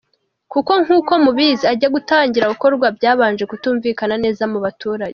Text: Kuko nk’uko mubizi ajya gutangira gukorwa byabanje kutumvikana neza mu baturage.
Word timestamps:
Kuko 0.51 0.71
nk’uko 0.83 1.11
mubizi 1.23 1.63
ajya 1.71 1.89
gutangira 1.95 2.51
gukorwa 2.53 2.87
byabanje 2.97 3.43
kutumvikana 3.51 4.15
neza 4.23 4.43
mu 4.51 4.59
baturage. 4.65 5.09